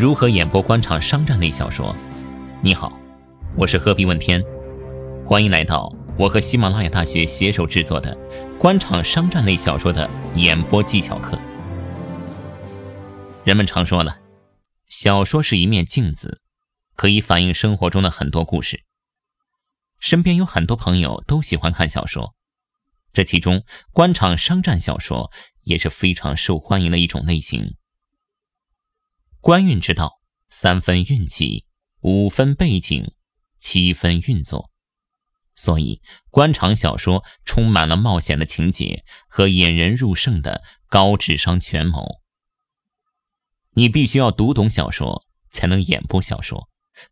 [0.00, 1.94] 如何演播官场商战类小说？
[2.62, 2.90] 你好，
[3.54, 4.42] 我是何必问天，
[5.26, 8.16] 欢迎来到我和喜马拉雅大学携手制作的
[8.58, 11.38] 官场商战类小说的演播技巧课。
[13.44, 14.16] 人们常说了，
[14.86, 16.40] 小说是一面镜子，
[16.96, 18.84] 可以反映生活中的很多故事。
[19.98, 22.34] 身边有很多朋友都喜欢看小说，
[23.12, 25.30] 这其中官场商战小说
[25.60, 27.74] 也是非常受欢迎的一种类型。
[29.40, 31.64] 官运之道，三分运气，
[32.00, 33.14] 五分背景，
[33.58, 34.70] 七分运作。
[35.54, 42.20] 所以，官场小说充满了冒险的情节和引人入胜的高智商权谋。
[43.72, 46.68] 你必须要读懂小说，才能演播小说。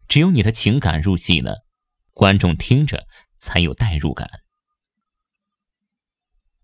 [0.07, 1.65] 只有你的情感入戏了，
[2.13, 3.07] 观众听着
[3.39, 4.29] 才有代入感。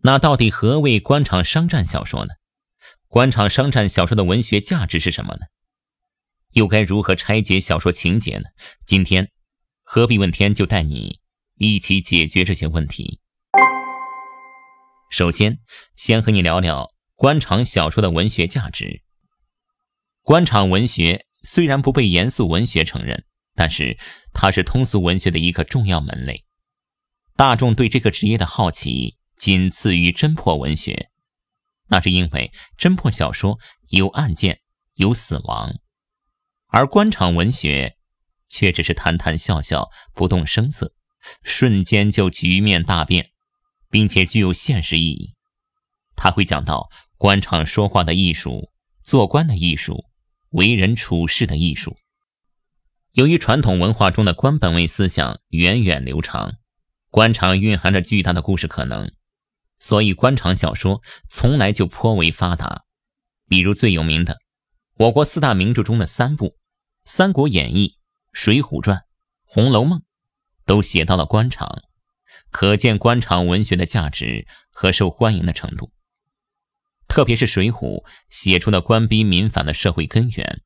[0.01, 2.35] 那到底何谓官场商战小说呢？
[3.15, 5.43] 官场商战小说的文学价值是什么呢？
[6.55, 8.47] 又该如何拆解小说情节呢？
[8.87, 9.31] 今天，
[9.85, 11.21] 何必问天就带你
[11.57, 13.21] 一起解决这些问题。
[15.11, 15.61] 首先，
[15.95, 19.05] 先和你聊聊官场小说的文学价值。
[20.23, 23.97] 官场文学虽然不被严肃文学承认，但是
[24.33, 26.45] 它是通俗文学的一个重要门类。
[27.37, 31.11] 大众对这个职业的好奇仅次于侦破文学，
[31.89, 34.61] 那是因为侦破小说有案件，
[34.95, 35.79] 有死亡。
[36.69, 37.97] 而官场文学，
[38.49, 40.93] 却只是谈谈笑笑，不动声色，
[41.43, 43.31] 瞬间就局面大变，
[43.91, 45.35] 并且具有现实意义。
[46.17, 48.71] 他会讲到官场说话的艺术、
[49.03, 50.05] 做官的艺术、
[50.51, 51.97] 为人处事的艺术。
[53.13, 56.55] 由于传统文化中的官本位思想源远流长，
[57.11, 59.13] 官场蕴含着巨大的故事可能，
[59.79, 62.85] 所以官场小说从来就颇为发达。
[63.49, 64.39] 比如最有名的，
[64.97, 66.49] 我国四大名著中的三部。
[67.05, 67.89] 《三国演义》
[68.33, 68.97] 《水浒传》
[69.45, 69.99] 《红楼梦》
[70.65, 71.83] 都写到了官场，
[72.51, 75.93] 可见官场文学的价值和受欢迎的程度。
[77.07, 78.01] 特别是《水浒》
[78.31, 80.63] 写出了官逼民反的社会根源，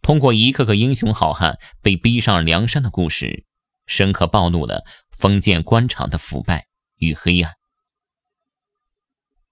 [0.00, 3.44] 通过一个个英雄好汉被逼上梁山的故事，
[3.86, 7.52] 深刻暴露了封建官场的腐败与黑暗。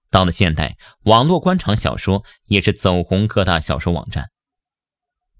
[0.09, 4.29] 到了现代，网络官场小说也是走红各大小说网站。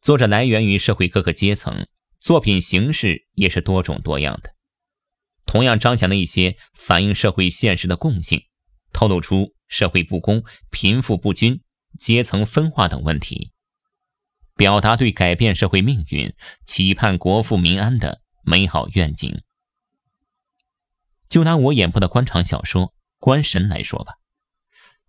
[0.01, 1.87] 作者来源于社会各个阶层，
[2.19, 4.53] 作品形式也是多种多样的，
[5.45, 8.43] 同样彰显了一些反映社会现实的共性，
[8.93, 11.61] 透露出社会不公、贫富不均、
[11.97, 13.51] 阶层分化等问题，
[14.55, 16.33] 表达对改变社会命运、
[16.65, 19.41] 期盼国富民安的美好愿景。
[21.27, 22.87] 就拿我演播的官场小说
[23.19, 24.13] 《官神》来说吧，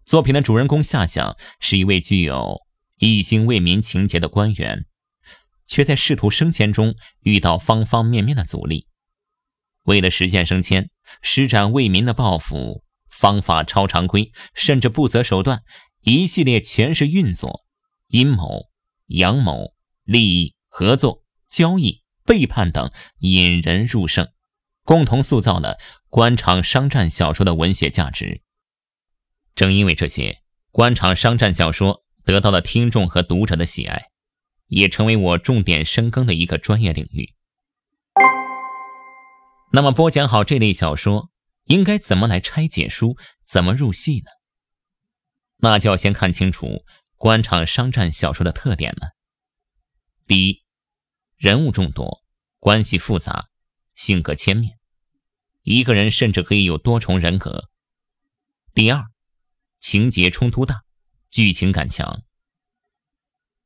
[0.08, 2.62] 作品的主人公夏想是一位具有
[2.98, 4.86] 一心为民情节的官员。
[5.66, 8.86] 却在仕途升迁中遇到方方面面的阻力。
[9.84, 10.88] 为了实现升迁，
[11.20, 15.60] 施展为民的抱负，方法超常规，甚至不择手段，
[16.00, 17.66] 一系列权势运作、
[18.06, 18.62] 阴谋、
[19.08, 24.26] 阳谋、利益合作、交易、背叛等引人入胜，
[24.84, 25.76] 共同塑造了
[26.08, 28.40] 官场商战小说的文学价值。
[29.58, 30.38] 正因为这些，
[30.70, 34.06] 官场商战小说得到了听众和读者的喜爱。
[34.68, 37.34] 也成为我重点深耕的一个专业领域。
[39.72, 41.30] 那么，播讲好这类小说，
[41.64, 44.30] 应该怎么来拆解书，怎么入戏呢？
[45.56, 46.84] 那就要先看清楚
[47.16, 49.12] 官场商战小说的特点了。
[50.26, 50.62] 第一，
[51.38, 52.22] 人物众多，
[52.58, 53.46] 关系复杂，
[53.94, 54.78] 性格千面，
[55.62, 57.70] 一个人甚至可以有多重人格。
[58.74, 59.02] 第二，
[59.80, 60.82] 情节冲突大，
[61.30, 62.22] 剧情感强。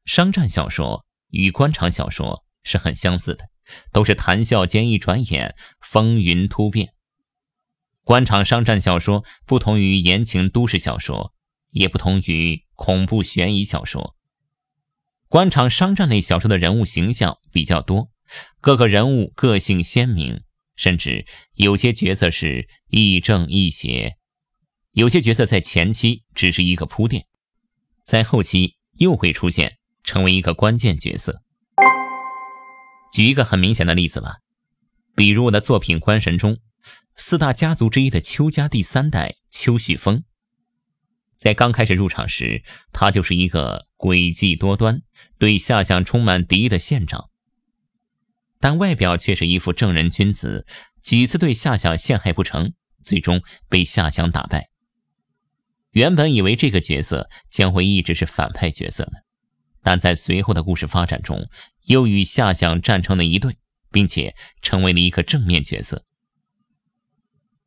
[0.05, 3.49] 商战小说与官场小说是很相似的，
[3.93, 6.95] 都是谈笑间一转眼风云突变。
[8.05, 11.33] 官场商战小说不同于言情都市小说，
[11.71, 14.17] 也不同于恐怖悬疑小说。
[15.29, 18.11] 官场商战类小说的人物形象比较多，
[18.61, 20.43] 各个人物个性鲜明，
[20.77, 24.17] 甚至有些角色是亦正亦邪，
[24.93, 27.27] 有些角色在前期只是一个铺垫，
[28.05, 29.79] 在后期又会出现。
[30.05, 31.43] 成为一个关键角色。
[33.13, 34.39] 举一个很明显的例子吧，
[35.15, 36.59] 比如我的作品《官神》中，
[37.15, 40.25] 四大家族之一的邱家第三代邱旭峰，
[41.37, 45.03] 在刚开始入场时，他就是一个诡计多端、
[45.39, 47.31] 对夏想充满敌意的县长，
[48.59, 50.67] 但外表却是一副正人君子，
[51.01, 52.73] 几次对夏想陷害不成，
[53.05, 54.72] 最终被夏想打败。
[55.93, 59.13] 原本以为这个角色将会一直是反派角色呢。
[59.83, 61.49] 但在随后的故事发展中，
[61.87, 63.57] 又与夏想站成了一对，
[63.91, 66.05] 并且成为了一个正面角色。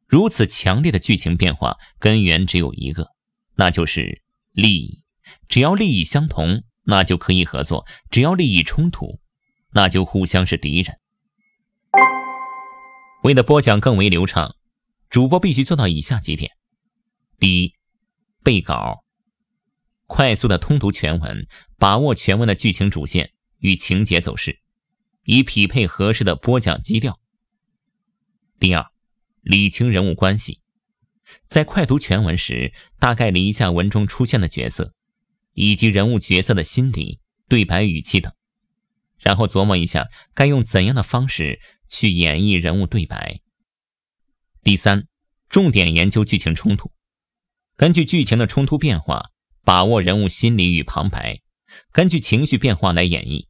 [0.08, 3.10] 如此强烈的剧情变化，根源只有一个，
[3.56, 5.04] 那就是利益。
[5.50, 9.20] 只要利益相同，那就可以合作；只要利益冲突，
[9.74, 10.98] 那就互相是敌人。
[13.24, 14.56] 为了播讲更为流畅，
[15.10, 16.52] 主播必须做到以下几点：
[17.40, 17.74] 第一，
[18.46, 19.04] 背稿，
[20.06, 21.48] 快速的通读全文，
[21.80, 24.60] 把握全文的剧情主线与情节走势，
[25.24, 27.20] 以匹配合适的播讲基调。
[28.60, 28.86] 第二，
[29.42, 30.62] 理清人物关系，
[31.48, 34.94] 在快读全文时，大概理一下文中出现的角色，
[35.54, 37.20] 以及人物角色的心理、
[37.50, 38.32] 对白语气等，
[39.18, 41.60] 然后琢磨一下该用怎样的方式。
[41.88, 43.42] 去演绎人物对白。
[44.64, 45.08] 第三，
[45.50, 46.92] 重点研究剧情冲突，
[47.78, 49.32] 根据剧情的冲突变化，
[49.66, 51.42] 把握人物心理与旁白，
[51.92, 53.48] 根据情绪变化来演绎，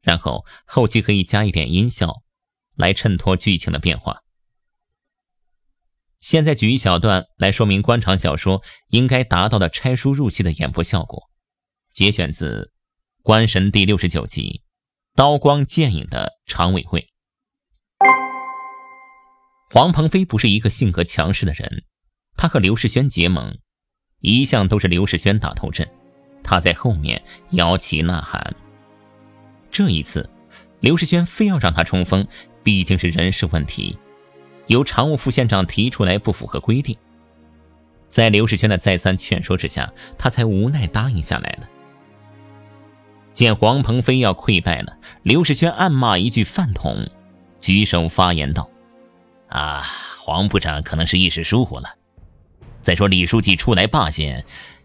[0.00, 2.22] 然后后期可以加一点音效，
[2.76, 4.22] 来衬托剧情的变化。
[6.20, 11.28] 现在举一小段来说明官场小说应该达到的拆书入戏的演播效果，
[11.92, 12.72] 节选自
[13.22, 14.62] 《官神》第六十九集
[15.16, 17.08] 《刀光剑影》的常委会。
[19.70, 21.84] 黄鹏飞不是一个性格强势的人，
[22.36, 23.58] 他和刘世轩结盟，
[24.24, 25.86] 一向都是刘世轩打头阵，
[26.42, 28.54] 他在后面摇旗呐喊。
[29.70, 30.28] 这一次，
[30.80, 32.26] 刘世轩非要让他冲锋，
[32.62, 33.98] 毕竟是人事问题，
[34.68, 36.96] 由常务副县长提出来不符合规定。
[38.08, 41.68] 在刘世轩的再三劝说之下，他才无奈答应下来了。
[43.34, 47.06] 见黄鹏飞要溃败了，刘世轩暗骂一句饭桶，
[47.60, 48.70] 举手发言道。
[49.48, 49.84] 啊，
[50.18, 51.90] 黄部长可能是一时疏忽了。
[52.84, 54.44] 再说李书记初来霸县，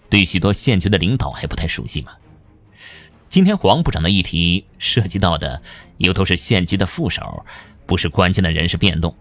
[0.09, 2.13] 对许多县局的领导还不太熟悉嘛。
[3.27, 5.61] 今天黄部长的议题涉及到的
[5.97, 7.45] 又都是县局的副手，
[7.85, 9.13] 不是关键的人事变动，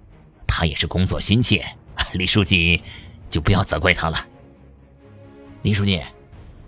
[0.46, 1.66] 他也是工作心切。
[2.14, 2.80] 李书记
[3.28, 4.24] 就不要责怪他了。
[5.62, 6.00] 李书记，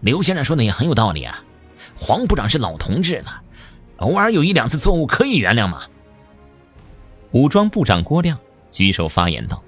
[0.00, 1.44] 刘先生说的也很有道理啊。
[1.96, 3.40] 黄部长是老同志了，
[3.98, 5.84] 偶尔有一两次错误可以原谅嘛。
[7.30, 8.36] 武装部长郭亮。
[8.72, 9.60] 举手发言道：“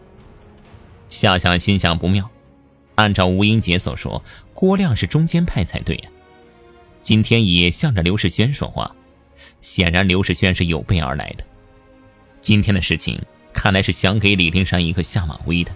[1.12, 2.31] 夏想心想不妙，
[2.94, 4.25] 按照吴英杰所说，
[4.55, 6.09] 郭亮是中间派才对呀。
[7.03, 8.97] 今天也向着刘世轩说话，
[9.61, 11.44] 显然刘世轩是有备而来的。
[12.41, 13.20] 今天的事情
[13.53, 15.70] 看来是想给李丁山一个下马威的。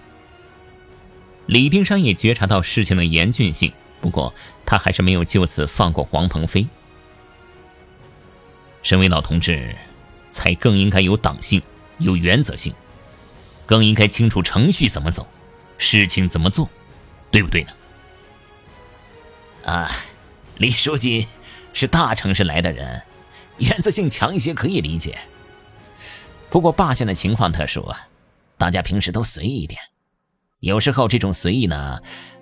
[1.45, 4.33] 李丁山也觉察到事情的严峻性，不过
[4.65, 6.65] 他还是没有就此放过黄鹏飞。
[8.81, 9.75] 身为老同志，
[10.31, 11.61] 才更应该有党性，
[11.99, 12.73] 有原则性。”
[13.67, 15.27] 更应该清楚程序怎么走，
[15.77, 16.67] 事情怎么做，
[17.29, 17.69] 对不对呢？
[19.65, 19.91] 啊，
[20.57, 21.27] 李书记
[21.73, 23.03] 是大城市来的人，
[23.57, 25.19] 原则性强一些可以理解。
[26.49, 28.07] 不过霸县的情况特殊啊，
[28.57, 29.79] 大家平时都随意一点，
[30.61, 31.99] 有时候这种随意呢，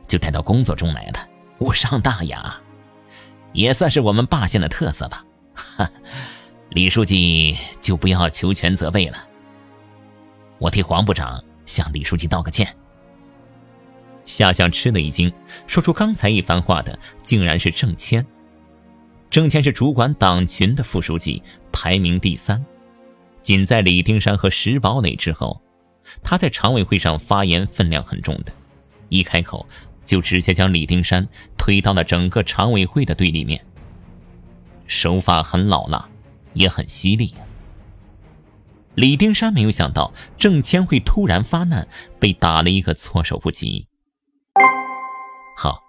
[0.08, 1.28] 就带到工作中来了，
[1.58, 2.56] 无伤大雅，
[3.52, 5.26] 也算是我们霸县的特色吧。
[5.56, 5.90] 哈，
[6.70, 9.18] 李书记就不要求全责备了。
[10.58, 12.76] 我替黄部长向李书记道个歉。
[14.26, 15.32] 夏相吃了一惊，
[15.68, 18.26] 说出刚才一番话的竟然是郑谦。
[19.30, 22.64] 郑谦是主管党群的副书记，排名第三，
[23.42, 25.62] 仅在李丁山和石堡垒之后。
[26.24, 28.54] 他在常委会上发言分量很重的，
[29.10, 29.68] 一开口
[30.06, 33.60] 就直接将李丁山推到了整个常委会的对立面。
[34.86, 36.08] 手法很老辣，
[36.54, 37.34] 也很犀利。
[38.96, 41.88] 李丁山没有想到郑谦会突然发难，
[42.20, 43.88] 被打了一个措手不及。
[45.58, 45.80] 好，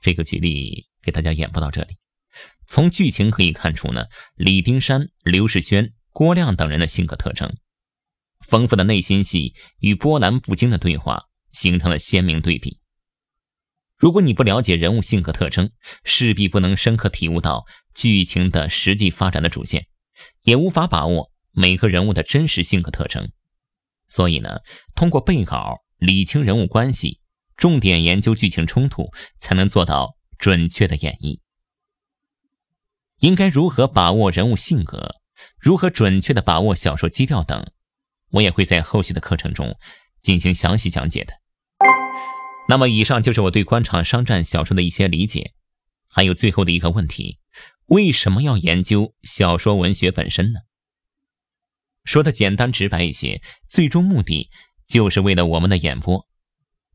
[0.00, 1.96] 这个举例给大家演播到这里。
[2.66, 4.06] 从剧情可以看出呢，
[4.36, 7.56] 李丁山、刘世轩、郭亮等人的性格特征，
[8.46, 12.80] 丰富的内心戏与波澜不惊的对话形成了鲜明对比。
[13.98, 15.70] 如果你不了解人物性格特征，
[16.04, 19.86] 势必不能深刻体悟到剧情的实际发展的主线，
[20.42, 21.32] 也无法把握。
[21.54, 23.30] 每个人物的真实性格特征，
[24.08, 24.58] 所以呢，
[24.94, 27.20] 通过背稿理清人物关系，
[27.56, 31.40] 重点研究剧情冲突，才能做到准确的演绎。
[33.20, 35.14] 应该如何把握人物性格，
[35.58, 37.64] 如何准确的把握小说基调等，
[38.30, 39.78] 我也会在后续的课程中
[40.20, 41.34] 进行详细讲解的。
[42.68, 45.52] 那么，以上就是我对官场商战小说的一些理解，
[46.08, 47.38] 还有最后的一个问题：
[47.86, 50.60] 为什么要研究小说文学本身呢？
[52.04, 54.50] 说的简单直白一些，最终目的
[54.86, 56.26] 就是为了我们的演播，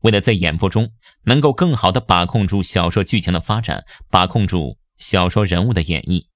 [0.00, 0.92] 为了在演播中
[1.24, 6.26] 能够更好的把控住小说剧情的发展，把控住小说人物的演绎，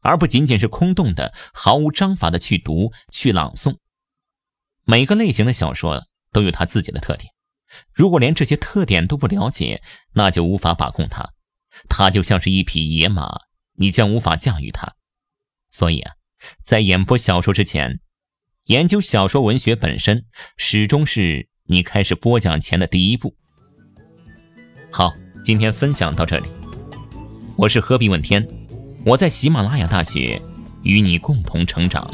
[0.00, 3.76] 而不仅仅是空洞的、毫无章法的去读、去朗诵。
[4.84, 7.32] 每个类型的小说都有它自己的特点，
[7.92, 9.82] 如果连这些特点都不了解，
[10.14, 11.34] 那就无法把控它。
[11.90, 13.42] 它就像是一匹野马，
[13.74, 14.94] 你将无法驾驭它。
[15.70, 16.14] 所以啊，
[16.64, 18.00] 在演播小说之前，
[18.66, 20.24] 研究小说文学本身，
[20.56, 23.34] 始终是你开始播讲前的第一步。
[24.90, 25.12] 好，
[25.44, 26.48] 今天分享到这里。
[27.56, 28.46] 我是何必问天，
[29.04, 30.40] 我在喜马拉雅大学
[30.82, 32.08] 与你共同成长。